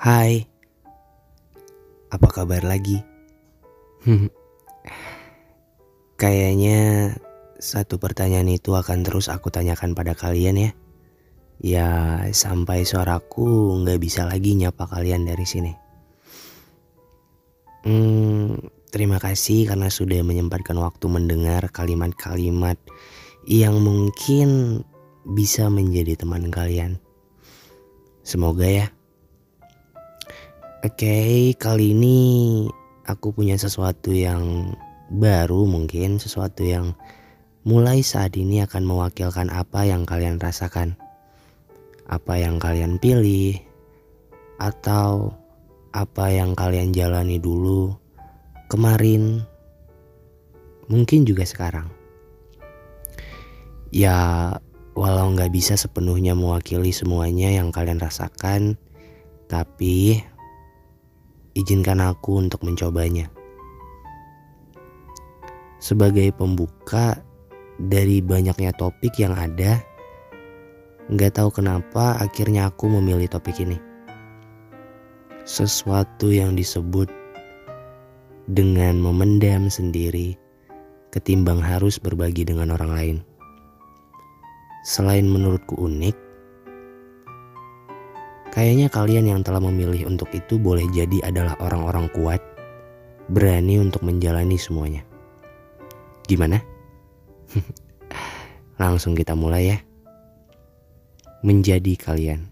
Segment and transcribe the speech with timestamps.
[0.00, 0.48] Hai,
[2.08, 3.04] apa kabar lagi?
[6.16, 7.12] Kayaknya
[7.60, 10.70] satu pertanyaan itu akan terus aku tanyakan pada kalian ya.
[11.60, 11.88] Ya
[12.32, 15.72] sampai suaraku nggak bisa lagi nyapa kalian dari sini.
[17.84, 18.56] Hmm,
[18.88, 22.80] terima kasih karena sudah menyempatkan waktu mendengar kalimat-kalimat
[23.44, 24.80] yang mungkin
[25.28, 26.96] bisa menjadi teman kalian.
[28.24, 28.88] Semoga ya.
[30.80, 32.64] Oke, okay, kali ini
[33.04, 34.72] aku punya sesuatu yang
[35.12, 36.96] baru mungkin, sesuatu yang
[37.68, 40.96] mulai saat ini akan mewakilkan apa yang kalian rasakan.
[42.08, 43.60] Apa yang kalian pilih
[44.56, 45.36] atau
[45.92, 47.92] apa yang kalian jalani dulu
[48.72, 49.44] kemarin
[50.88, 51.92] mungkin juga sekarang.
[53.92, 54.16] Ya,
[54.96, 58.80] walau nggak bisa sepenuhnya mewakili semuanya yang kalian rasakan,
[59.44, 60.24] tapi
[61.60, 63.28] izinkan aku untuk mencobanya.
[65.80, 67.20] Sebagai pembuka
[67.80, 69.80] dari banyaknya topik yang ada,
[71.08, 73.80] nggak tahu kenapa akhirnya aku memilih topik ini.
[75.48, 77.08] Sesuatu yang disebut
[78.50, 80.36] dengan memendam sendiri
[81.10, 83.16] ketimbang harus berbagi dengan orang lain.
[84.86, 86.16] Selain menurutku unik,
[88.50, 92.42] Kayaknya kalian yang telah memilih untuk itu boleh jadi adalah orang-orang kuat,
[93.30, 95.06] berani untuk menjalani semuanya.
[96.26, 96.58] Gimana?
[98.82, 99.78] Langsung kita mulai ya.
[101.46, 102.49] Menjadi kalian.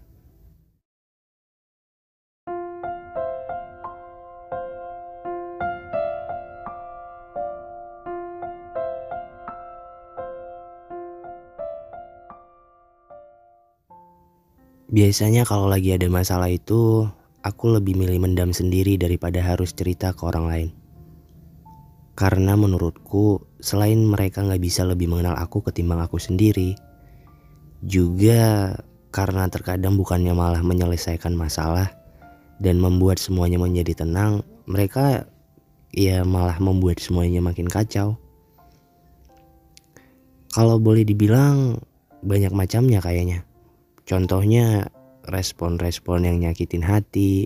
[14.89, 17.05] Biasanya kalau lagi ada masalah itu,
[17.45, 20.69] aku lebih milih mendam sendiri daripada harus cerita ke orang lain.
[22.17, 26.73] Karena menurutku, selain mereka nggak bisa lebih mengenal aku ketimbang aku sendiri,
[27.85, 28.73] juga
[29.13, 31.93] karena terkadang bukannya malah menyelesaikan masalah
[32.57, 35.29] dan membuat semuanya menjadi tenang, mereka
[35.93, 38.17] ya malah membuat semuanya makin kacau.
[40.49, 41.77] Kalau boleh dibilang
[42.25, 43.48] banyak macamnya kayaknya.
[44.09, 44.89] Contohnya
[45.29, 47.45] respon-respon yang nyakitin hati.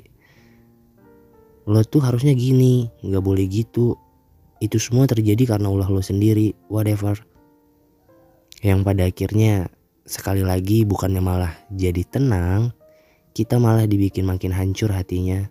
[1.67, 3.99] Lo tuh harusnya gini, nggak boleh gitu.
[4.63, 7.19] Itu semua terjadi karena ulah lo sendiri, whatever.
[8.63, 9.67] Yang pada akhirnya
[10.07, 12.71] sekali lagi bukannya malah jadi tenang,
[13.35, 15.43] kita malah dibikin makin hancur hatinya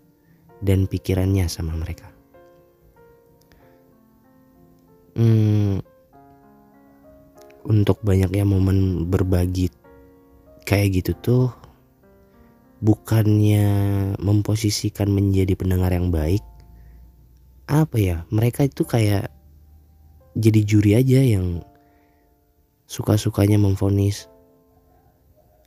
[0.64, 2.08] dan pikirannya sama mereka.
[5.12, 5.84] Hmm,
[7.68, 9.81] untuk banyaknya momen berbagi
[10.64, 11.46] kayak gitu tuh
[12.82, 13.66] bukannya
[14.18, 16.42] memposisikan menjadi pendengar yang baik
[17.70, 19.30] apa ya mereka itu kayak
[20.36, 21.60] jadi juri aja yang
[22.88, 24.28] suka-sukanya memfonis.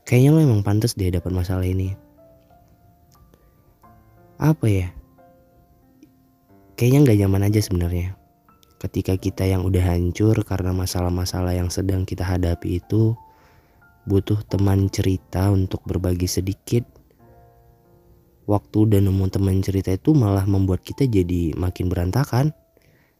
[0.06, 1.98] Kayaknya lo emang pantas deh dapat masalah ini.
[4.38, 4.88] Apa ya
[6.78, 8.14] kayaknya nggak nyaman aja sebenarnya.
[8.78, 13.18] Ketika kita yang udah hancur karena masalah-masalah yang sedang kita hadapi itu
[14.06, 16.86] butuh teman cerita untuk berbagi sedikit.
[18.46, 22.54] Waktu dan nemu teman cerita itu malah membuat kita jadi makin berantakan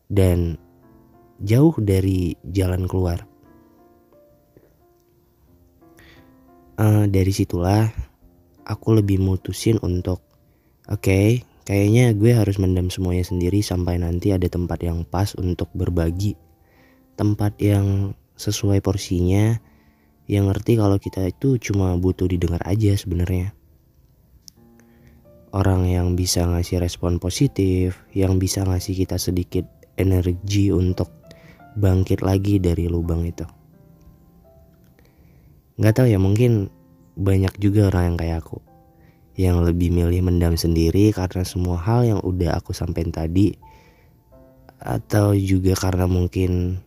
[0.06, 0.62] dan
[1.42, 3.26] jauh dari jalan keluar.
[6.76, 7.88] Uh, dari situlah
[8.68, 10.20] aku lebih mutusin untuk
[10.92, 15.72] oke okay, kayaknya gue harus mendam semuanya sendiri sampai nanti ada tempat yang pas untuk
[15.72, 16.36] berbagi
[17.16, 19.56] tempat yang sesuai porsinya
[20.26, 23.54] yang ngerti kalau kita itu cuma butuh didengar aja sebenarnya.
[25.56, 29.64] Orang yang bisa ngasih respon positif, yang bisa ngasih kita sedikit
[29.96, 31.08] energi untuk
[31.80, 33.48] bangkit lagi dari lubang itu.
[35.80, 36.72] Gak tau ya mungkin
[37.16, 38.60] banyak juga orang yang kayak aku
[39.36, 43.56] yang lebih milih mendam sendiri karena semua hal yang udah aku sampein tadi
[44.80, 46.80] atau juga karena mungkin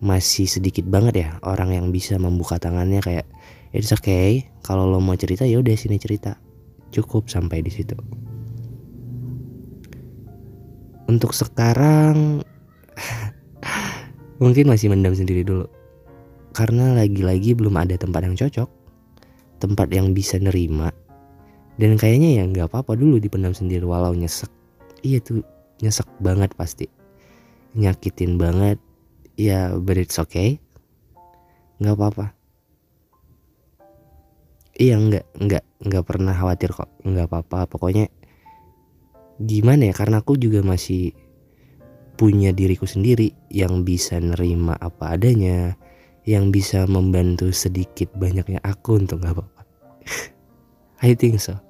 [0.00, 3.24] masih sedikit banget ya orang yang bisa membuka tangannya kayak
[3.72, 6.36] it's okay kalau lo mau cerita ya udah sini cerita.
[6.94, 7.98] Cukup sampai di situ.
[11.06, 12.42] Untuk sekarang
[14.42, 15.66] mungkin masih mendam sendiri dulu.
[16.56, 18.70] Karena lagi-lagi belum ada tempat yang cocok
[19.56, 20.92] tempat yang bisa nerima
[21.76, 24.48] dan kayaknya ya nggak apa-apa dulu dipendam sendiri walau nyesek.
[25.04, 25.44] Iya tuh
[25.84, 26.88] nyesek banget pasti.
[27.76, 28.80] Nyakitin banget
[29.36, 30.58] ya but it's okay.
[31.80, 32.26] Nggak apa-apa.
[34.76, 36.88] Iya nggak nggak nggak pernah khawatir kok.
[37.04, 37.68] Nggak apa-apa.
[37.68, 38.08] Pokoknya
[39.40, 39.94] gimana ya?
[39.96, 41.12] Karena aku juga masih
[42.16, 45.76] punya diriku sendiri yang bisa nerima apa adanya
[46.24, 49.62] yang bisa membantu sedikit banyaknya aku untuk nggak apa-apa.
[51.06, 51.60] I think so